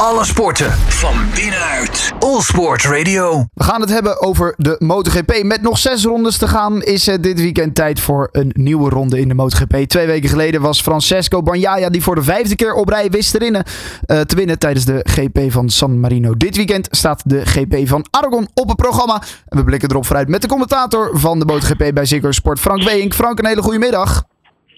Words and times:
Alle 0.00 0.24
sporten 0.24 0.72
van 0.72 1.14
binnenuit. 1.34 2.12
All 2.18 2.40
Sport 2.40 2.82
Radio. 2.82 3.46
We 3.54 3.64
gaan 3.64 3.80
het 3.80 3.90
hebben 3.90 4.22
over 4.22 4.54
de 4.56 4.76
MotoGP. 4.78 5.42
Met 5.42 5.62
nog 5.62 5.78
zes 5.78 6.04
rondes 6.04 6.36
te 6.38 6.48
gaan 6.48 6.82
is 6.82 7.06
het 7.06 7.22
dit 7.22 7.40
weekend 7.40 7.74
tijd 7.74 8.00
voor 8.00 8.28
een 8.32 8.50
nieuwe 8.54 8.90
ronde 8.90 9.20
in 9.20 9.28
de 9.28 9.34
MotoGP. 9.34 9.76
Twee 9.76 10.06
weken 10.06 10.28
geleden 10.28 10.60
was 10.60 10.80
Francesco 10.80 11.42
Bagnaia 11.42 11.88
die 11.88 12.02
voor 12.02 12.14
de 12.14 12.22
vijfde 12.22 12.54
keer 12.54 12.74
op 12.74 12.88
rij 12.88 13.10
wist 13.10 13.32
te 13.32 13.38
winnen, 13.38 13.64
eh, 14.06 14.20
te 14.20 14.36
winnen 14.36 14.58
tijdens 14.58 14.84
de 14.84 15.00
GP 15.04 15.52
van 15.52 15.68
San 15.70 16.00
Marino. 16.00 16.36
Dit 16.36 16.56
weekend 16.56 16.88
staat 16.90 17.22
de 17.24 17.46
GP 17.46 17.88
van 17.88 18.06
Aragon 18.10 18.48
op 18.54 18.68
het 18.68 18.76
programma. 18.76 19.22
We 19.48 19.64
blikken 19.64 19.90
erop 19.90 20.06
vooruit 20.06 20.28
met 20.28 20.42
de 20.42 20.48
commentator 20.48 21.10
van 21.12 21.38
de 21.38 21.44
MotoGP 21.44 21.94
bij 21.94 22.04
Ziggo 22.04 22.32
Sport, 22.32 22.60
Frank 22.60 22.82
Weink. 22.82 23.14
Frank, 23.14 23.38
een 23.38 23.46
hele 23.46 23.62
goede 23.62 23.78
middag. 23.78 24.24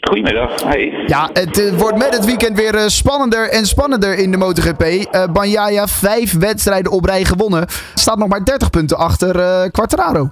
Goedemiddag. 0.00 0.64
Hey. 0.64 1.04
Ja, 1.06 1.28
het 1.32 1.66
eh, 1.66 1.78
wordt 1.78 1.98
met 1.98 2.14
het 2.16 2.24
weekend 2.24 2.58
weer 2.58 2.74
eh, 2.74 2.86
spannender 2.86 3.50
en 3.50 3.64
spannender 3.64 4.18
in 4.18 4.30
de 4.30 4.36
MotoGP. 4.36 4.82
Uh, 4.82 5.24
Banjaya, 5.32 5.86
vijf 5.86 6.38
wedstrijden 6.38 6.92
op 6.92 7.04
rij 7.04 7.24
gewonnen. 7.24 7.66
Staat 7.94 8.18
nog 8.18 8.28
maar 8.28 8.44
30 8.44 8.70
punten 8.70 8.96
achter 8.96 9.32
Quartararo. 9.70 10.30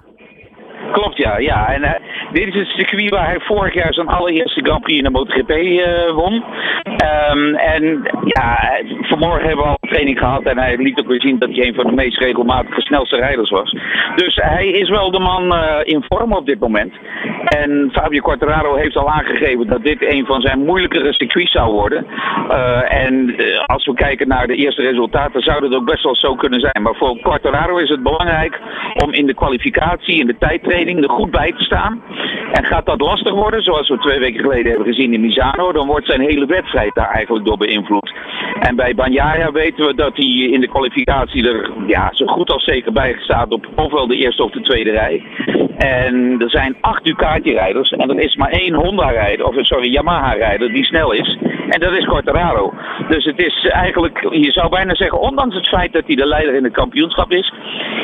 Klopt, 0.93 1.16
ja. 1.16 1.38
ja. 1.38 1.69
En, 1.74 1.83
uh, 1.83 1.91
dit 2.33 2.47
is 2.47 2.55
het 2.55 2.66
circuit 2.66 3.10
waar 3.10 3.27
hij 3.27 3.41
vorig 3.41 3.74
jaar 3.74 3.95
zijn 3.95 4.07
allereerste 4.07 4.60
Grand 4.60 4.83
Prix 4.83 4.98
in 4.98 5.05
de 5.05 5.10
MotoGP 5.10 5.51
uh, 5.51 6.12
won. 6.12 6.45
Um, 7.33 7.55
en 7.55 8.02
ja, 8.24 8.80
vanmorgen 9.01 9.46
hebben 9.46 9.65
we 9.65 9.71
al 9.71 9.88
training 9.88 10.19
gehad 10.19 10.43
en 10.43 10.59
hij 10.59 10.77
liet 10.77 10.98
ook 10.98 11.07
weer 11.07 11.21
zien 11.21 11.38
dat 11.38 11.48
hij 11.51 11.66
een 11.66 11.74
van 11.74 11.87
de 11.87 11.93
meest 11.93 12.19
regelmatige 12.19 12.80
snelste 12.80 13.16
rijders 13.16 13.51
was. 13.51 13.77
Dus 14.15 14.35
hij 14.35 14.66
is 14.66 14.88
wel 14.88 15.10
de 15.10 15.19
man 15.19 15.52
uh, 15.52 15.77
in 15.83 16.05
vorm 16.09 16.33
op 16.33 16.46
dit 16.46 16.60
moment. 16.60 16.93
En 17.47 17.89
Fabio 17.93 18.21
Quartararo 18.21 18.75
heeft 18.75 18.97
al 18.97 19.11
aangegeven 19.11 19.67
dat 19.67 19.83
dit 19.83 20.13
een 20.13 20.27
van 20.27 20.41
zijn 20.41 20.65
moeilijkere 20.65 21.13
circuits 21.13 21.53
zou 21.53 21.73
worden. 21.73 22.07
en 22.89 23.35
als 23.67 23.87
we 23.87 23.95
kijken 23.95 24.29
naar 24.29 24.47
de 24.47 24.55
eerste 24.55 24.83
resultaten 24.83 25.43
zou 25.43 25.65
het 25.65 25.75
ook 25.75 25.85
best 25.85 26.03
wel 26.03 26.17
zo 26.17 26.35
kunnen 26.35 26.61
zijn. 26.61 26.83
Maar 26.83 26.95
voor 26.95 27.19
Quartararo 27.21 27.77
is 27.77 27.89
het 27.89 28.03
belangrijk 28.03 28.61
om 29.05 29.13
in 29.13 29.27
de 29.27 29.35
kwalificatie, 29.35 30.21
in 30.21 30.27
de 30.27 30.38
tijdtraining 30.38 31.03
er 31.03 31.11
goed 31.11 31.30
bij 31.30 31.53
te 31.53 31.65
staan. 31.65 32.03
En 32.53 32.65
gaat 32.65 32.87
dat 32.87 33.01
lastig 33.01 33.33
worden, 33.33 33.63
zoals 33.63 33.88
we 33.88 33.99
twee 33.99 34.19
weken 34.19 34.41
geleden 34.41 34.73
hebben 34.73 34.87
gezien 34.87 35.13
in 35.13 35.21
Misano, 35.21 35.73
dan 35.73 35.87
wordt 35.87 36.07
zijn 36.07 36.21
hele 36.21 36.47
wedstrijd 36.47 36.95
daar 36.95 37.10
eigenlijk 37.10 37.45
door 37.45 37.57
beïnvloed. 37.57 38.15
En 38.60 38.77
bij 38.77 38.95
Banjaya 38.95 39.53
weten 39.53 39.87
we 39.87 39.95
dat 39.95 40.16
hij 40.16 40.27
in 40.27 40.60
de 40.60 40.69
kwalificatie 40.69 41.49
er 41.49 41.71
ja, 41.87 42.10
zo 42.13 42.27
goed 42.27 42.51
als 42.51 42.65
zeker 42.65 42.93
bij 42.93 43.16
staat 43.19 43.53
op 43.53 43.66
ofwel 43.75 44.07
de 44.07 44.16
eerste 44.16 44.45
of 44.45 44.51
de 44.51 44.60
tweede 44.60 44.91
rij. 44.91 45.23
En 45.77 46.35
er 46.38 46.51
zijn 46.51 46.77
acht 46.80 47.05
Ducati-rijders 47.05 47.91
en 47.91 48.10
er 48.10 48.21
is 48.21 48.37
maar 48.37 48.51
één 48.51 48.74
Honda-rijder, 48.74 49.46
of 49.46 49.55
sorry, 49.59 49.91
Yamaha-rijder 49.93 50.73
die 50.73 50.85
snel 50.85 51.13
is. 51.13 51.38
En 51.69 51.81
dat 51.81 51.93
is 51.93 52.05
Quartararo. 52.05 52.73
Dus 53.09 53.25
het 53.25 53.39
is 53.39 53.69
eigenlijk, 53.69 54.27
je 54.31 54.53
zou 54.53 54.69
bijna 54.69 54.95
zeggen, 54.95 55.21
ondanks 55.21 55.55
het 55.55 55.69
feit 55.69 55.93
dat 55.93 56.03
hij 56.07 56.17
de 56.17 56.27
leider 56.27 56.55
in 56.55 56.65
het 56.65 56.73
kampioenschap 56.73 57.31
is, 57.31 57.53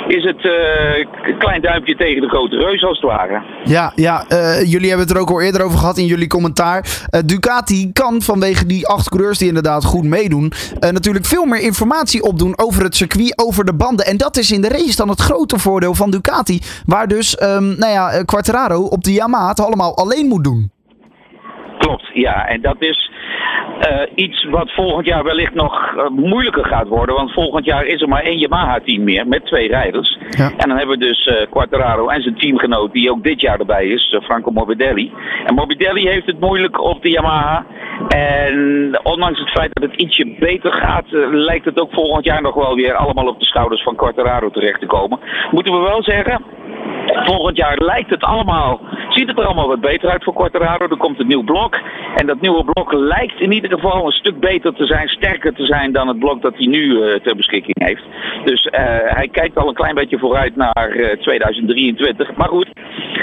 is 0.07 0.25
het 0.25 0.45
uh, 0.45 1.39
klein 1.39 1.63
duimpje 1.63 1.97
tegen 1.97 2.23
de 2.23 2.29
grote 2.29 2.57
reus 2.57 2.85
als 2.85 3.01
het 3.01 3.11
ware. 3.11 3.43
Ja, 3.65 3.93
ja 3.95 4.25
uh, 4.29 4.71
jullie 4.71 4.89
hebben 4.89 5.07
het 5.07 5.17
er 5.17 5.23
ook 5.23 5.31
al 5.31 5.41
eerder 5.43 5.63
over 5.63 5.79
gehad 5.79 5.99
in 5.99 6.07
jullie 6.07 6.27
commentaar. 6.27 6.85
Uh, 7.11 7.21
Ducati 7.27 7.93
kan 7.93 8.23
vanwege 8.23 8.67
die 8.67 8.87
acht 8.87 9.09
coureurs 9.09 9.39
die 9.39 9.49
inderdaad 9.49 9.85
goed 9.85 10.05
meedoen, 10.05 10.53
natuurlijk 10.81 11.25
veel 11.25 11.45
meer 11.45 11.61
informatie 11.61 12.23
opdoen 12.23 12.59
over 12.59 12.83
het 12.83 12.97
circuit, 12.97 13.43
over 13.45 13.65
de 13.65 13.75
banden. 13.75 14.07
En 14.07 14.17
dat 14.17 14.37
is 14.37 14.51
in 14.51 14.61
de 14.61 14.69
race 14.69 14.97
dan 14.97 15.09
het 15.09 15.21
grote 15.21 15.59
voordeel 15.59 15.95
van 15.95 16.11
Ducati. 16.11 16.61
Waar 16.87 17.09
dus, 17.09 17.43
um, 17.43 17.79
nou 17.79 17.93
ja, 17.93 18.23
Quartararo 18.23 18.81
op 18.81 19.05
de 19.05 19.13
Yamaha 19.13 19.49
het 19.49 19.61
allemaal 19.61 19.97
alleen 19.97 20.27
moet 20.27 20.45
doen. 20.45 20.72
Klopt, 21.83 22.11
ja. 22.13 22.47
En 22.49 22.61
dat 22.61 22.77
is 22.79 23.11
uh, 23.91 24.03
iets 24.15 24.45
wat 24.45 24.71
volgend 24.71 25.07
jaar 25.07 25.25
wellicht 25.25 25.55
nog 25.55 25.95
uh, 25.97 26.09
moeilijker 26.09 26.65
gaat 26.65 26.89
worden. 26.89 27.15
Want 27.15 27.33
volgend 27.33 27.65
jaar 27.65 27.85
is 27.85 28.01
er 28.01 28.09
maar 28.09 28.23
één 28.23 28.39
Yamaha-team 28.39 29.05
meer 29.05 29.27
met 29.27 29.47
twee 29.47 29.69
rijders. 29.69 30.19
Ja. 30.31 30.51
En 30.57 30.69
dan 30.69 30.77
hebben 30.79 30.99
we 30.99 31.05
dus 31.05 31.27
uh, 31.27 31.37
Quartararo 31.51 32.09
en 32.09 32.23
zijn 32.23 32.37
teamgenoot, 32.37 32.93
die 32.93 33.11
ook 33.11 33.23
dit 33.23 33.41
jaar 33.41 33.59
erbij 33.59 33.87
is, 33.87 34.19
Franco 34.23 34.51
Morbidelli. 34.51 35.13
En 35.45 35.55
Morbidelli 35.55 36.09
heeft 36.09 36.27
het 36.27 36.41
moeilijk 36.41 36.81
op 36.81 37.03
de 37.03 37.11
Yamaha. 37.11 37.65
En 38.09 39.01
ondanks 39.03 39.39
het 39.39 39.51
feit 39.51 39.71
dat 39.73 39.91
het 39.91 40.01
ietsje 40.01 40.37
beter 40.39 40.73
gaat, 40.73 41.07
lijkt 41.31 41.65
het 41.65 41.81
ook 41.81 41.93
volgend 41.93 42.25
jaar 42.25 42.43
nog 42.43 42.55
wel 42.55 42.75
weer 42.75 42.95
allemaal 42.95 43.27
op 43.27 43.39
de 43.39 43.47
schouders 43.47 43.83
van 43.83 43.97
Quartararo 43.97 44.51
terecht 44.51 44.81
te 44.81 44.87
komen. 44.87 45.19
Moeten 45.51 45.73
we 45.73 45.79
wel 45.79 46.03
zeggen, 46.03 46.45
Volgend 47.13 47.57
jaar 47.57 47.79
lijkt 47.79 48.11
het 48.11 48.25
allemaal, 48.25 48.81
ziet 49.09 49.29
het 49.29 49.39
er 49.39 49.45
allemaal 49.45 49.69
wat 49.69 49.81
beter 49.81 50.11
uit 50.11 50.25
voor 50.25 50.35
Quartararo. 50.35 50.89
Er 50.89 50.97
komt 50.97 51.21
een 51.21 51.27
nieuw 51.27 51.43
blok. 51.43 51.79
En 52.15 52.27
dat 52.27 52.41
nieuwe 52.41 52.65
blok 52.65 52.93
lijkt 52.93 53.41
in 53.41 53.53
ieder 53.53 53.71
geval 53.71 54.07
een 54.07 54.13
stuk 54.13 54.41
beter 54.41 54.75
te 54.75 54.87
zijn, 54.87 55.09
sterker 55.09 55.55
te 55.55 55.67
zijn 55.67 55.93
dan 55.93 56.09
het 56.09 56.19
blok 56.19 56.43
dat 56.43 56.57
hij 56.57 56.67
nu 56.67 56.83
uh, 56.83 57.15
ter 57.15 57.37
beschikking 57.37 57.83
heeft. 57.85 58.03
Dus 58.45 58.65
uh, 58.67 58.73
hij 59.05 59.29
kijkt 59.33 59.57
al 59.57 59.69
een 59.69 59.75
klein 59.75 59.95
beetje 59.95 60.19
vooruit 60.19 60.57
naar 60.57 60.97
uh, 60.97 61.11
2023. 61.11 62.37
Maar 62.37 62.49
goed, 62.49 62.69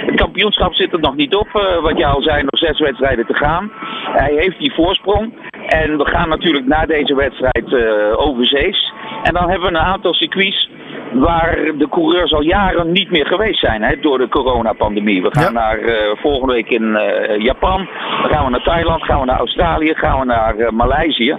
het 0.05 0.15
kampioenschap 0.15 0.73
zit 0.73 0.93
er 0.93 0.99
nog 0.99 1.15
niet 1.15 1.35
op. 1.35 1.47
Wat 1.81 1.97
jij 1.97 2.07
al 2.07 2.21
zei, 2.21 2.43
nog 2.43 2.59
zes 2.59 2.79
wedstrijden 2.79 3.25
te 3.25 3.33
gaan. 3.33 3.71
Hij 4.03 4.33
heeft 4.35 4.59
die 4.59 4.73
voorsprong. 4.73 5.33
En 5.67 5.97
we 5.97 6.05
gaan 6.05 6.29
natuurlijk 6.29 6.65
na 6.65 6.85
deze 6.85 7.15
wedstrijd 7.15 7.73
overzees. 8.15 8.93
En 9.23 9.33
dan 9.33 9.49
hebben 9.49 9.71
we 9.71 9.77
een 9.77 9.83
aantal 9.83 10.13
circuits 10.13 10.69
waar 11.13 11.55
de 11.77 11.87
coureurs 11.89 12.33
al 12.33 12.41
jaren 12.41 12.91
niet 12.91 13.11
meer 13.11 13.25
geweest 13.25 13.59
zijn 13.59 13.81
hè, 13.81 13.99
door 13.99 14.17
de 14.17 14.27
coronapandemie. 14.27 15.21
We 15.21 15.29
gaan 15.31 15.53
ja. 15.53 15.59
naar 15.59 15.79
uh, 15.79 15.95
volgende 16.15 16.53
week 16.53 16.69
in 16.69 16.83
uh, 16.83 17.37
Japan, 17.37 17.87
dan 18.21 18.31
gaan 18.31 18.43
we 18.43 18.49
naar 18.49 18.63
Thailand, 18.63 19.03
gaan 19.03 19.19
we 19.19 19.25
naar 19.25 19.39
Australië, 19.39 19.93
gaan 19.95 20.19
we 20.19 20.25
naar 20.25 20.55
uh, 20.55 20.69
Maleisië. 20.69 21.37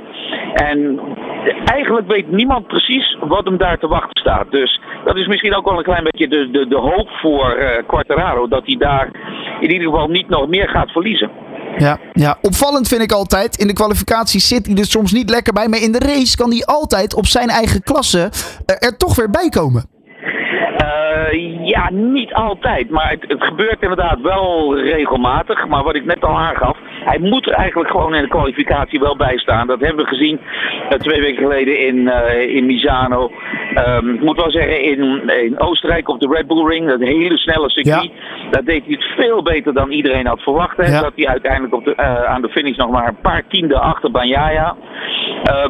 En 0.55 1.01
eigenlijk 1.65 2.07
weet 2.07 2.31
niemand 2.31 2.67
precies 2.67 3.17
wat 3.21 3.45
hem 3.45 3.57
daar 3.57 3.79
te 3.79 3.89
wachten 3.89 4.21
staat. 4.21 4.51
Dus 4.51 4.81
dat 5.05 5.17
is 5.17 5.27
misschien 5.27 5.55
ook 5.55 5.69
wel 5.69 5.79
een 5.79 5.85
klein 5.85 6.05
beetje 6.05 6.29
de, 6.29 6.51
de, 6.51 6.69
de 6.69 6.79
hoop 6.79 7.09
voor 7.11 7.57
Quartararo 7.87 8.49
dat 8.49 8.63
hij 8.65 8.77
daar 8.77 9.11
in 9.61 9.71
ieder 9.73 9.91
geval 9.91 10.09
niet 10.09 10.29
nog 10.29 10.49
meer 10.49 10.69
gaat 10.69 10.91
verliezen. 10.91 11.31
Ja, 11.79 11.99
ja, 12.13 12.39
opvallend 12.43 12.89
vind 12.89 13.03
ik 13.03 13.13
altijd. 13.13 13.57
In 13.57 13.67
de 13.67 13.73
kwalificatie 13.73 14.41
zit 14.41 14.67
hij 14.67 14.77
er 14.77 14.85
soms 14.85 15.13
niet 15.13 15.31
lekker 15.31 15.53
bij. 15.53 15.69
Maar 15.69 15.83
in 15.83 15.93
de 15.93 15.99
race 15.99 16.37
kan 16.37 16.51
hij 16.51 16.65
altijd 16.65 17.15
op 17.15 17.27
zijn 17.27 17.49
eigen 17.49 17.83
klasse 17.83 18.31
er 18.67 18.97
toch 18.97 19.17
weer 19.17 19.31
bij 19.31 19.49
komen. 19.49 19.85
Uh, 20.83 21.67
ja, 21.67 21.91
niet 21.91 22.33
altijd. 22.33 22.91
Maar 22.91 23.11
het, 23.11 23.25
het, 23.29 23.43
gebeurt 23.45 23.83
inderdaad 23.83 24.21
wel 24.21 24.79
regelmatig. 24.79 25.67
Maar 25.67 25.83
wat 25.83 25.95
ik 25.95 26.05
net 26.05 26.25
al 26.25 26.39
aangaf, 26.39 26.77
hij 27.05 27.19
moet 27.19 27.47
er 27.47 27.53
eigenlijk 27.53 27.91
gewoon 27.91 28.15
in 28.15 28.23
de 28.23 28.29
kwalificatie 28.29 29.01
wel 29.01 29.17
bij 29.17 29.39
staan. 29.39 29.67
Dat 29.67 29.81
hebben 29.81 30.05
we 30.05 30.11
gezien 30.11 30.41
uh, 30.41 30.89
twee 30.89 31.21
weken 31.21 31.43
geleden 31.43 31.79
in, 31.79 31.97
uh, 31.97 32.55
in 32.57 32.67
Misano. 32.67 33.31
Um, 33.75 34.15
ik 34.15 34.21
moet 34.21 34.41
wel 34.41 34.51
zeggen, 34.51 34.83
in, 34.83 35.29
in 35.45 35.61
Oostenrijk 35.61 36.09
op 36.09 36.21
de 36.21 36.29
Red 36.31 36.47
Bull 36.47 36.67
Ring, 36.67 36.89
dat 36.89 37.01
hele 37.01 37.39
snelle 37.39 37.71
circuit. 37.71 38.03
Ja. 38.03 38.51
Daar 38.51 38.65
deed 38.65 38.85
hij 38.85 38.95
het 38.95 39.05
veel 39.05 39.43
beter 39.43 39.75
dan 39.75 39.91
iedereen 39.91 40.27
had 40.27 40.41
verwacht. 40.41 40.77
Hè? 40.77 40.93
Ja. 40.93 41.01
Dat 41.01 41.13
hij 41.15 41.27
uiteindelijk 41.27 41.75
op 41.75 41.85
de, 41.85 41.97
aan 42.27 42.43
de 42.43 42.49
finish 42.49 42.77
nog 42.77 42.91
maar 42.91 43.09
een 43.09 43.21
paar 43.23 43.43
tienden 43.49 43.81
achter 43.81 44.11
Banjaya. 44.11 44.77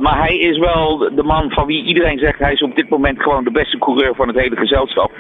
maar 0.01 0.19
hij 0.19 0.37
is 0.37 0.59
wel 0.59 0.99
de 0.99 1.23
man 1.23 1.51
van 1.51 1.67
wie 1.67 1.85
iedereen 1.85 2.19
zegt, 2.19 2.39
hij 2.39 2.53
is 2.53 2.63
op 2.63 2.77
dit 2.77 2.89
moment 2.89 3.23
gewoon 3.23 3.45
de 3.45 3.51
beste 3.51 3.79
coureur 3.79 4.15
van 4.15 4.29
het 4.29 4.39
hele 4.39 4.57
gezelschap. 4.57 5.11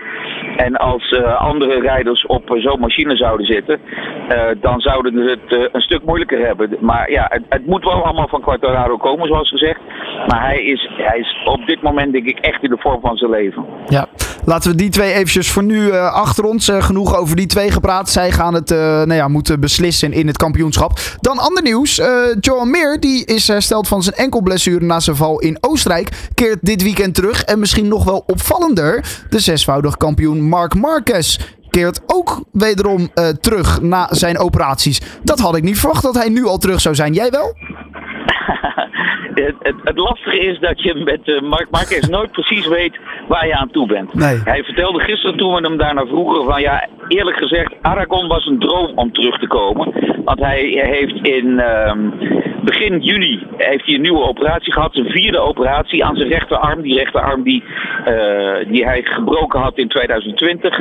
En 0.56 0.76
als 0.76 1.20
andere 1.38 1.80
rijders 1.80 2.26
op 2.26 2.42
zo'n 2.54 2.80
machine 2.80 3.16
zouden 3.16 3.46
zitten, 3.46 3.80
dan 4.60 4.80
zouden 4.80 5.12
ze 5.12 5.38
het 5.40 5.70
een 5.72 5.80
stuk 5.80 5.99
moeilijker 6.04 6.46
hebben. 6.46 6.76
Maar 6.80 7.10
ja, 7.10 7.26
het, 7.28 7.42
het, 7.48 7.66
moet 7.66 7.84
wel 7.84 8.04
allemaal 8.04 8.28
van 8.28 8.40
Quartararo 8.40 8.96
komen, 8.96 9.26
zoals 9.26 9.48
gezegd. 9.48 9.80
Maar 10.26 10.44
hij 10.44 10.62
is, 10.62 10.90
hij 10.96 11.18
is 11.18 11.42
op 11.44 11.66
dit 11.66 11.82
moment, 11.82 12.12
denk 12.12 12.26
ik, 12.26 12.38
echt 12.38 12.62
in 12.62 12.70
de 12.70 12.78
vorm 12.78 13.00
van 13.00 13.16
zijn 13.16 13.30
leven. 13.30 13.64
Ja, 13.88 14.06
laten 14.44 14.70
we 14.70 14.76
die 14.76 14.90
twee 14.90 15.12
eventjes 15.12 15.50
voor 15.50 15.64
nu 15.64 15.92
achter 15.92 16.44
ons. 16.44 16.68
genoeg 16.72 17.16
over 17.16 17.36
die 17.36 17.46
twee 17.46 17.70
gepraat. 17.70 18.08
Zij 18.08 18.30
gaan 18.30 18.54
het 18.54 18.70
nou 18.70 19.14
ja, 19.14 19.28
moeten 19.28 19.60
beslissen 19.60 20.12
in 20.12 20.26
het 20.26 20.36
kampioenschap. 20.36 20.90
Dan 21.20 21.38
ander 21.38 21.62
nieuws. 21.62 22.02
Joan 22.40 22.70
Meer 22.70 23.00
die 23.00 23.26
is 23.26 23.48
hersteld 23.48 23.88
van 23.88 24.02
zijn 24.02 24.16
enkelblessure 24.16 24.84
na 24.84 25.00
zijn 25.00 25.16
val 25.16 25.40
in 25.40 25.56
Oostenrijk. 25.60 26.28
Keert 26.34 26.58
dit 26.60 26.82
weekend 26.82 27.14
terug. 27.14 27.42
En 27.42 27.58
misschien 27.58 27.88
nog 27.88 28.04
wel 28.04 28.24
opvallender, 28.26 29.04
de 29.30 29.38
zesvoudig 29.38 29.96
kampioen 29.96 30.48
Mark 30.48 30.74
Marquez 30.74 31.38
keert 31.70 32.00
ook 32.06 32.44
wederom 32.52 33.00
uh, 33.00 33.28
terug 33.28 33.80
na 33.80 34.06
zijn 34.10 34.38
operaties. 34.38 35.18
Dat 35.22 35.38
had 35.38 35.56
ik 35.56 35.62
niet 35.62 35.78
verwacht 35.78 36.02
dat 36.02 36.14
hij 36.14 36.28
nu 36.28 36.44
al 36.44 36.58
terug 36.58 36.80
zou 36.80 36.94
zijn. 36.94 37.12
Jij 37.12 37.30
wel? 37.30 37.54
Het, 39.34 39.54
het, 39.62 39.74
het, 39.84 39.98
lastige 39.98 40.38
is 40.38 40.58
dat 40.58 40.82
je 40.82 40.94
met 40.94 41.20
uh, 41.24 41.40
Mark 41.40 41.66
Marquez 41.70 42.08
nooit 42.08 42.32
precies 42.32 42.66
weet 42.66 42.98
waar 43.28 43.46
je 43.46 43.56
aan 43.56 43.70
toe 43.70 43.86
bent. 43.86 44.14
Nee. 44.14 44.40
Hij 44.44 44.62
vertelde 44.64 44.98
gisteren 45.00 45.36
toen 45.36 45.54
we 45.54 45.68
hem 45.68 45.76
daarna 45.76 46.06
vroegen 46.06 46.44
van 46.44 46.60
ja, 46.60 46.88
eerlijk 47.08 47.36
gezegd, 47.36 47.74
Aragon 47.80 48.28
was 48.28 48.46
een 48.46 48.58
droom 48.58 48.92
om 48.94 49.12
terug 49.12 49.38
te 49.38 49.46
komen. 49.46 49.92
Want 50.24 50.38
hij 50.38 50.60
heeft 50.62 51.26
in, 51.26 51.62
um, 51.88 52.12
begin 52.64 53.00
juli 53.00 53.46
heeft 53.56 53.86
hij 53.86 53.94
een 53.94 54.00
nieuwe 54.00 54.28
operatie 54.28 54.72
gehad. 54.72 54.94
Zijn 54.94 55.10
vierde 55.10 55.38
operatie 55.38 56.04
aan 56.04 56.16
zijn 56.16 56.28
rechterarm. 56.28 56.82
Die 56.82 56.94
rechterarm 56.94 57.42
die, 57.42 57.62
die 58.68 58.84
hij 58.84 59.02
gebroken 59.02 59.60
had 59.60 59.78
in 59.78 59.88
2020. 59.88 60.80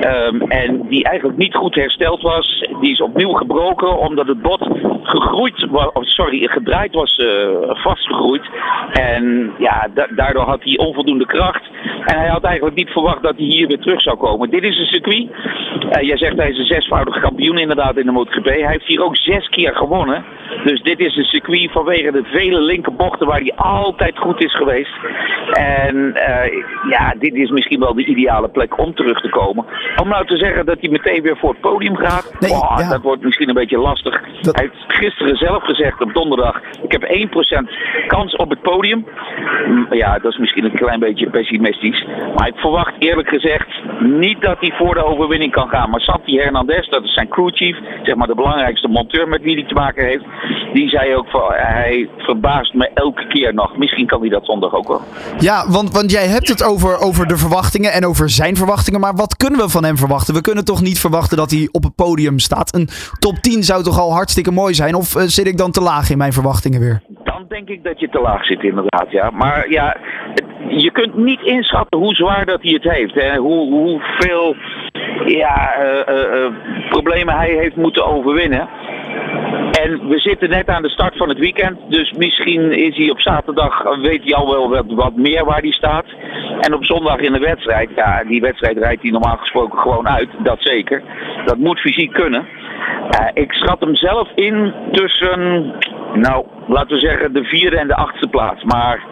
Ehm, 0.00 0.40
en 0.40 0.88
die 0.88 1.04
eigenlijk 1.04 1.38
niet 1.38 1.54
goed 1.54 1.74
hersteld 1.74 2.22
was. 2.22 2.68
Die 2.80 2.92
is 2.92 3.00
opnieuw 3.00 3.32
gebroken 3.32 3.98
omdat 3.98 4.26
het 4.26 4.42
bot 4.42 4.68
gegroeid. 5.02 5.68
Sorry, 6.00 6.48
gedraaid 6.48 6.94
was, 6.94 7.22
vastgegroeid. 7.68 8.48
En 8.92 9.52
ja, 9.58 9.88
daardoor 10.14 10.44
had 10.44 10.62
hij 10.62 10.78
onvoldoende 10.78 11.26
kracht. 11.26 11.62
En 12.04 12.18
hij 12.18 12.28
had 12.28 12.44
eigenlijk 12.44 12.76
niet 12.76 12.90
verwacht 12.90 13.22
dat 13.22 13.36
hij 13.36 13.46
hier 13.46 13.66
weer 13.66 13.78
terug 13.80 14.00
zou 14.00 14.16
komen. 14.16 14.50
Dit 14.50 14.62
is 14.62 14.78
een 14.78 14.86
circuit. 14.86 15.28
Uh, 15.96 16.02
jij 16.02 16.16
zegt 16.16 16.36
hij 16.36 16.50
is 16.50 16.58
een 16.58 16.64
zesvoudig 16.64 17.20
kampioen 17.20 17.58
inderdaad 17.58 17.96
in 17.96 18.06
de 18.06 18.12
MotoGP. 18.12 18.44
Hij 18.44 18.70
heeft 18.70 18.86
hier 18.86 19.04
ook 19.04 19.16
zes 19.16 19.48
keer 19.48 19.74
gewonnen. 19.74 20.24
Dus 20.64 20.82
dit 20.82 20.98
is 20.98 21.16
een 21.20 21.26
circuit 21.26 21.72
vanwege 21.72 22.12
de 22.12 22.24
vele 22.24 22.60
linkerbochten 22.60 23.26
waar 23.26 23.40
hij 23.40 23.54
altijd 23.56 24.18
goed 24.18 24.44
is 24.44 24.54
geweest. 24.56 24.94
En 25.52 25.96
uh, 25.96 26.64
ja, 26.90 27.14
dit 27.18 27.34
is 27.34 27.50
misschien 27.50 27.80
wel 27.80 27.94
de 27.94 28.04
ideale 28.04 28.48
plek 28.48 28.78
om 28.78 28.94
terug 28.94 29.20
te 29.20 29.28
komen. 29.28 29.64
Om 30.02 30.08
nou 30.08 30.26
te 30.26 30.36
zeggen 30.36 30.66
dat 30.66 30.80
hij 30.80 30.90
meteen 30.90 31.22
weer 31.22 31.36
voor 31.36 31.50
het 31.50 31.60
podium 31.60 31.96
gaat, 31.96 32.34
nee, 32.38 32.50
oh, 32.50 32.90
dat 32.90 33.02
wordt 33.02 33.22
misschien 33.22 33.48
een 33.48 33.54
beetje 33.54 33.78
lastig. 33.78 34.20
Hij 34.40 34.52
heeft 34.64 34.84
gisteren 34.86 35.36
zelf 35.36 35.62
gezegd 35.64 36.00
op 36.00 36.14
donderdag, 36.14 36.60
ik 36.82 36.92
heb 36.92 37.02
1% 37.02 38.06
kans 38.06 38.36
op 38.36 38.50
het 38.50 38.62
podium. 38.62 39.06
Mm, 39.66 39.86
ja, 39.90 40.18
dat 40.18 40.32
is 40.32 40.38
misschien 40.38 40.64
een 40.64 40.78
klein 40.78 41.00
beetje 41.00 41.30
pessimistisch. 41.30 42.04
Maar 42.36 42.48
ik 42.48 42.56
verwacht 42.56 42.94
eerlijk 42.98 43.28
gezegd 43.28 43.68
niet 44.00 44.40
dat 44.40 44.56
hij 44.60 44.72
voor 44.78 44.94
de 44.94 45.04
overwinning 45.04 45.52
kan 45.52 45.68
gaan. 45.68 45.90
Maar 45.90 46.00
Santi 46.00 46.38
Hernandez, 46.38 46.88
dat 46.88 47.04
is 47.04 47.14
zijn 47.14 47.28
crewchief, 47.28 47.76
zeg 48.02 48.14
maar 48.14 48.26
de 48.26 48.34
belangrijkste 48.34 48.88
monteur 48.88 49.28
met 49.28 49.42
wie 49.42 49.54
hij 49.54 49.68
te 49.68 49.74
maken 49.74 50.04
heeft. 50.04 50.24
Die 50.72 50.88
zei 50.88 51.09
ook 51.16 51.28
van, 51.28 51.52
hij 51.52 52.08
verbaast 52.18 52.74
me 52.74 52.90
elke 52.94 53.26
keer 53.26 53.54
nog. 53.54 53.76
Misschien 53.76 54.06
kan 54.06 54.20
hij 54.20 54.28
dat 54.28 54.44
zondag 54.44 54.74
ook 54.74 54.88
wel. 54.88 55.00
Ja, 55.38 55.64
want, 55.68 55.92
want 55.92 56.10
jij 56.10 56.26
hebt 56.26 56.48
het 56.48 56.64
over, 56.64 56.98
over 56.98 57.26
de 57.26 57.36
verwachtingen 57.36 57.92
en 57.92 58.06
over 58.06 58.28
zijn 58.30 58.56
verwachtingen. 58.56 59.00
Maar 59.00 59.14
wat 59.14 59.36
kunnen 59.36 59.60
we 59.60 59.68
van 59.68 59.84
hem 59.84 59.96
verwachten? 59.96 60.34
We 60.34 60.40
kunnen 60.40 60.64
toch 60.64 60.82
niet 60.82 61.00
verwachten 61.00 61.36
dat 61.36 61.50
hij 61.50 61.68
op 61.72 61.82
het 61.82 61.94
podium 61.94 62.38
staat? 62.38 62.74
Een 62.74 62.88
top 63.18 63.36
10 63.36 63.62
zou 63.62 63.82
toch 63.82 63.98
al 63.98 64.12
hartstikke 64.12 64.50
mooi 64.50 64.74
zijn? 64.74 64.94
Of 64.94 65.14
uh, 65.14 65.22
zit 65.22 65.46
ik 65.46 65.56
dan 65.56 65.70
te 65.70 65.80
laag 65.80 66.10
in 66.10 66.18
mijn 66.18 66.32
verwachtingen 66.32 66.80
weer? 66.80 67.02
Dan 67.24 67.44
denk 67.48 67.68
ik 67.68 67.84
dat 67.84 68.00
je 68.00 68.08
te 68.08 68.20
laag 68.20 68.44
zit 68.44 68.62
inderdaad, 68.62 69.10
ja. 69.10 69.30
Maar 69.30 69.70
ja, 69.70 69.96
je 70.68 70.90
kunt 70.92 71.16
niet 71.16 71.42
inschatten 71.42 71.98
hoe 71.98 72.14
zwaar 72.14 72.46
dat 72.46 72.62
hij 72.62 72.72
het 72.72 72.82
heeft. 72.82 73.14
Hè? 73.14 73.36
Hoe, 73.36 73.70
hoeveel 73.70 74.56
ja, 75.26 75.72
uh, 75.78 76.14
uh, 76.14 76.52
problemen 76.88 77.36
hij 77.36 77.50
heeft 77.50 77.76
moeten 77.76 78.06
overwinnen. 78.06 78.68
En 79.82 80.08
we 80.08 80.18
zitten 80.18 80.48
net 80.48 80.68
aan 80.68 80.82
de 80.82 80.88
start 80.88 81.16
van 81.16 81.28
het 81.28 81.38
weekend. 81.38 81.78
Dus 81.88 82.12
misschien 82.12 82.72
is 82.72 82.96
hij 82.96 83.10
op 83.10 83.20
zaterdag, 83.20 83.82
weet 83.82 84.22
hij 84.22 84.34
al 84.34 84.50
wel 84.50 84.94
wat, 84.94 85.16
meer 85.16 85.44
waar 85.44 85.60
hij 85.60 85.72
staat. 85.72 86.04
En 86.60 86.74
op 86.74 86.84
zondag 86.84 87.18
in 87.18 87.32
de 87.32 87.38
wedstrijd, 87.38 87.90
ja, 87.94 88.24
die 88.24 88.40
wedstrijd 88.40 88.78
rijdt 88.78 89.02
hij 89.02 89.10
normaal 89.10 89.36
gesproken 89.36 89.78
gewoon 89.78 90.08
uit. 90.08 90.28
Dat 90.38 90.62
zeker. 90.62 91.02
Dat 91.44 91.58
moet 91.58 91.80
fysiek 91.80 92.12
kunnen. 92.12 92.46
Uh, 93.20 93.28
ik 93.34 93.52
schat 93.52 93.80
hem 93.80 93.94
zelf 93.94 94.28
in 94.34 94.74
tussen, 94.90 95.72
nou, 96.14 96.46
laten 96.66 96.94
we 96.94 96.98
zeggen, 96.98 97.32
de 97.32 97.44
vierde 97.44 97.78
en 97.78 97.88
de 97.88 97.96
achtste 97.96 98.28
plaats. 98.28 98.64
Maar 98.64 99.02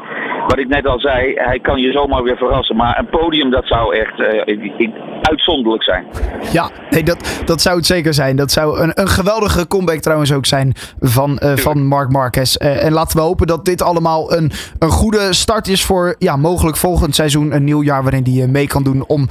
wat 0.48 0.58
ik 0.58 0.68
net 0.68 0.86
al 0.86 1.00
zei, 1.00 1.32
hij 1.34 1.58
kan 1.58 1.80
je 1.80 1.92
zomaar 1.92 2.22
weer 2.22 2.36
verrassen. 2.36 2.76
Maar 2.76 2.98
een 2.98 3.08
podium, 3.08 3.50
dat 3.50 3.66
zou 3.66 3.96
echt 3.96 4.18
uh, 4.18 4.90
uitzonderlijk 5.22 5.82
zijn. 5.82 6.04
Ja, 6.52 6.70
nee, 6.90 7.02
dat, 7.02 7.42
dat 7.44 7.60
zou 7.60 7.76
het 7.76 7.86
zeker 7.86 8.14
zijn. 8.14 8.36
Dat 8.36 8.52
zou 8.52 8.80
een, 8.80 8.90
een 8.94 9.08
geweldige 9.08 9.66
comeback 9.66 9.98
trouwens 9.98 10.32
ook 10.32 10.46
zijn 10.46 10.72
van, 11.00 11.40
uh, 11.42 11.56
van 11.56 11.86
Mark 11.86 12.10
Marquez. 12.10 12.56
Uh, 12.56 12.84
en 12.84 12.92
laten 12.92 13.16
we 13.16 13.22
hopen 13.22 13.46
dat 13.46 13.64
dit 13.64 13.82
allemaal 13.82 14.32
een, 14.32 14.50
een 14.78 14.90
goede 14.90 15.32
start 15.32 15.68
is 15.68 15.84
voor 15.84 16.14
ja, 16.18 16.36
mogelijk 16.36 16.76
volgend 16.76 17.14
seizoen. 17.14 17.54
Een 17.54 17.64
nieuw 17.64 17.82
jaar 17.82 18.02
waarin 18.02 18.24
hij 18.24 18.46
mee 18.46 18.66
kan 18.66 18.82
doen 18.82 19.04
om, 19.06 19.28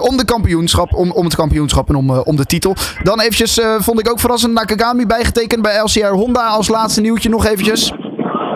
om, 0.00 0.16
de 0.16 0.24
kampioenschap, 0.24 0.94
om, 0.94 1.10
om 1.10 1.24
het 1.24 1.36
kampioenschap 1.36 1.88
en 1.88 1.94
om, 1.94 2.10
om 2.10 2.36
de 2.36 2.46
titel. 2.46 2.74
Dan 3.02 3.20
eventjes 3.20 3.60
vond 3.78 4.00
ik 4.00 4.10
ook 4.10 4.20
verrassend 4.20 4.52
Nakagami 4.52 5.06
bijgetekend 5.06 5.62
bij 5.62 5.78
LCR 5.78 6.06
Honda. 6.06 6.46
Als 6.46 6.68
laatste 6.68 7.00
nieuwtje 7.00 7.28
nog 7.28 7.46
eventjes. 7.46 7.92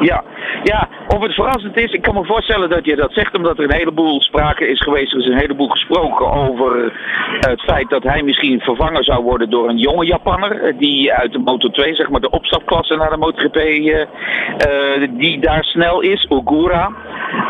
Ja, 0.01 0.25
ja, 0.73 0.89
of 1.09 1.23
het 1.23 1.35
verrassend 1.35 1.77
is, 1.77 1.93
ik 1.93 2.03
kan 2.03 2.15
me 2.15 2.25
voorstellen 2.25 2.71
dat 2.71 2.85
je 2.85 2.97
dat 2.97 3.13
zegt, 3.13 3.37
omdat 3.37 3.59
er 3.59 3.65
een 3.65 3.79
heleboel 3.79 4.21
sprake 4.21 4.69
is 4.69 4.81
geweest. 4.81 5.13
Er 5.13 5.19
is 5.19 5.27
een 5.27 5.39
heleboel 5.39 5.69
gesproken 5.69 6.33
over 6.33 6.93
het 7.41 7.61
feit 7.61 7.91
dat 7.91 8.03
hij 8.03 8.23
misschien 8.23 8.61
vervangen 8.61 9.05
zou 9.05 9.23
worden 9.23 9.51
door 9.51 9.69
een 9.69 9.79
jonge 9.79 10.05
Japanner. 10.05 10.63
Eh, 10.63 10.79
die 10.79 11.13
uit 11.13 11.33
de 11.33 11.39
Moto 11.39 11.69
2, 11.69 11.95
zeg 11.95 12.11
maar 12.11 12.21
de 12.21 12.31
opstapklasse 12.31 12.97
naar 12.97 13.11
de 13.11 13.17
MotoGP, 13.17 13.57
uh, 13.57 15.09
die 15.19 15.41
daar 15.41 15.65
snel 15.65 16.01
is, 16.01 16.27
Ogura. 16.29 16.93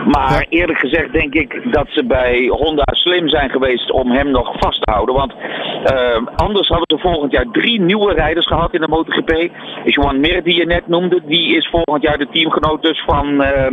Maar 0.06 0.46
eerlijk 0.48 0.78
gezegd 0.78 1.12
denk 1.12 1.34
ik 1.34 1.72
dat 1.72 1.86
ze 1.88 2.04
bij 2.04 2.46
Honda 2.46 2.84
slim 2.86 3.28
zijn 3.28 3.50
geweest 3.50 3.90
om 3.90 4.10
hem 4.10 4.30
nog 4.30 4.52
vast 4.58 4.82
te 4.82 4.90
houden. 4.90 5.14
Want 5.14 5.32
uh, 5.32 6.26
anders 6.36 6.68
hadden 6.68 6.98
ze 6.98 7.08
volgend 7.08 7.32
jaar 7.32 7.46
drie 7.52 7.80
nieuwe 7.80 8.12
rijders 8.12 8.46
gehad 8.46 8.74
in 8.74 8.80
de 8.80 8.88
MotoGP. 8.88 9.50
Juan 9.84 10.20
Mir, 10.20 10.42
die 10.42 10.56
je 10.56 10.66
net 10.66 10.88
noemde, 10.88 11.22
die 11.26 11.56
is 11.56 11.68
volgend 11.68 12.02
jaar 12.02 12.18
de 12.18 12.28
teamgenoot 12.30 12.82
dus 12.82 13.02
van, 13.06 13.42
uh, 13.42 13.66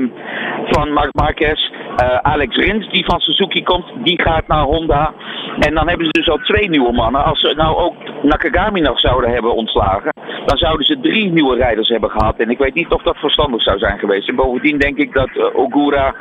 van 0.66 0.92
Marc 0.92 1.14
Marquez. 1.14 1.72
Uh, 2.02 2.18
Alex 2.22 2.56
Rins, 2.56 2.90
die 2.90 3.06
van 3.06 3.20
Suzuki 3.20 3.64
komt, 3.64 3.86
die 4.04 4.22
gaat 4.22 4.48
naar 4.48 4.64
Honda. 4.64 5.14
En 5.60 5.74
dan 5.74 5.88
hebben 5.88 6.06
ze 6.06 6.12
dus 6.12 6.30
al 6.30 6.38
twee 6.38 6.70
nieuwe 6.70 6.92
mannen. 6.92 7.24
Als 7.24 7.40
ze 7.40 7.54
nou 7.56 7.78
ook 7.78 7.96
Nakagami 8.24 8.82
nog 8.82 9.00
zouden 9.00 9.32
hebben 9.32 9.56
ontslagen, 9.56 10.14
dan 10.46 10.58
zouden 10.58 10.86
ze 10.86 11.00
drie 11.00 11.32
nieuwe 11.32 11.56
rijders 11.56 11.90
hebben 11.90 12.10
gehad. 12.10 12.38
En 12.38 12.50
ik 12.50 12.58
weet 12.58 12.74
niet 12.74 12.92
of 12.92 13.02
dat 13.02 13.18
verstandig 13.18 13.62
zou 13.62 13.78
zijn 13.78 14.00
geweest. 14.00 14.30
En 14.30 14.36
bovendien 14.36 14.78
denk 14.78 14.98
ik 14.98 15.14
dat 15.14 15.30
uh, 15.36 15.56
Ogura, 15.56 16.16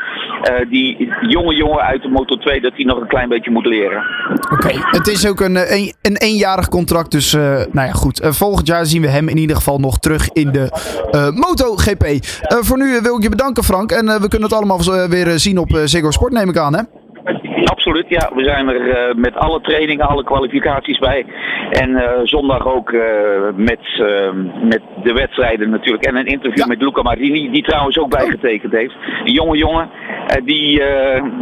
uh, 0.51 0.71
die 0.71 1.13
jonge 1.21 1.55
jongen 1.55 1.81
uit 1.81 2.03
de 2.03 2.09
Moto 2.09 2.37
2, 2.37 2.61
dat 2.61 2.73
hij 2.75 2.85
nog 2.85 3.01
een 3.01 3.07
klein 3.07 3.29
beetje 3.29 3.51
moet 3.51 3.67
leren. 3.67 4.03
Oké, 4.53 4.55
okay. 4.55 4.77
het 4.81 5.07
is 5.07 5.27
ook 5.27 5.41
een, 5.41 5.73
een, 5.73 5.95
een 6.03 6.17
eenjarig 6.17 6.69
contract. 6.69 7.11
Dus 7.11 7.33
nou 7.33 7.71
ja, 7.73 7.93
goed. 7.93 8.21
volgend 8.23 8.67
jaar 8.67 8.87
zien 8.87 9.03
we 9.03 9.09
hem 9.09 9.29
in 9.29 9.37
ieder 9.37 9.57
geval 9.57 9.79
nog 9.79 9.99
terug 9.99 10.29
in 10.33 10.53
de 10.53 10.69
MotoGP. 11.35 12.05
voor 12.61 12.79
nu 12.79 13.01
wil 13.03 13.17
ik 13.17 13.23
je 13.23 13.29
bedanken, 13.29 13.65
Frank. 13.65 13.93
En 13.93 14.07
we 14.07 14.29
kunnen 14.29 14.49
het 14.49 14.53
allemaal 14.53 15.09
weer 15.09 15.39
zien 15.39 15.59
op 15.59 15.81
Ziggo 15.85 16.11
Sport, 16.11 16.33
neem 16.33 16.49
ik 16.49 16.57
aan, 16.57 16.75
hè? 16.75 16.83
Absoluut, 17.65 18.09
ja. 18.09 18.31
We 18.35 18.45
zijn 18.45 18.69
er 18.69 19.09
uh, 19.09 19.15
met 19.15 19.35
alle 19.37 19.61
trainingen, 19.61 20.09
alle 20.09 20.25
kwalificaties 20.25 20.99
bij. 20.99 21.27
En 21.71 21.91
uh, 21.91 22.03
zondag 22.25 22.67
ook 22.67 22.91
uh, 22.91 23.03
met, 23.55 23.81
met 24.63 24.81
de 25.03 25.13
wedstrijden 25.13 25.71
natuurlijk. 25.71 26.05
En 26.05 26.17
een 26.17 26.27
interview 26.27 26.59
ja. 26.59 26.67
met 26.67 26.83
Luca 26.83 27.03
Marini, 27.03 27.51
die 27.51 27.63
trouwens 27.63 27.99
ook 27.99 28.11
bijgetekend 28.11 28.73
heeft. 28.73 28.95
Een 29.25 29.33
jonge 29.33 29.57
jongen, 29.57 29.89
die 30.45 30.83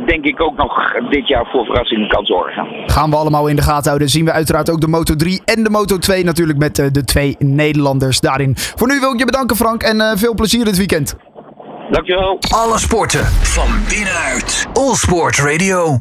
denk 0.07 0.25
ik 0.25 0.43
ook 0.43 0.57
nog 0.57 0.95
dit 1.11 1.29
jaar 1.29 1.47
voor 1.47 1.65
verrassingen 1.65 2.09
kan 2.09 2.25
zorgen. 2.25 2.67
Gaan 2.87 3.11
we 3.11 3.17
allemaal 3.17 3.49
in 3.49 3.57
de 3.57 3.63
gaten 3.63 3.87
houden. 3.87 4.09
Zien 4.09 4.25
we 4.25 4.33
uiteraard 4.33 4.71
ook 4.71 4.81
de 4.81 4.89
Moto 4.89 5.15
3 5.15 5.43
en 5.45 5.65
de 5.65 5.71
Moto 5.71 5.99
2 5.99 6.25
natuurlijk 6.25 6.59
met 6.59 6.77
de 6.77 7.05
twee 7.05 7.37
Nederlanders 7.39 8.21
daarin. 8.21 8.53
Voor 8.57 8.89
nu 8.89 9.01
wil 9.01 9.13
ik 9.13 9.19
je 9.19 9.25
bedanken 9.25 9.57
Frank 9.57 9.83
en 9.83 10.19
veel 10.19 10.35
plezier 10.35 10.65
dit 10.65 10.77
weekend. 10.77 11.17
Dankjewel. 11.91 12.39
Alle 12.51 12.79
sporten 12.79 13.25
van 13.27 13.69
binnenuit. 13.89 14.67
All 14.73 14.95
Sport 14.95 15.39
Radio. 15.39 15.99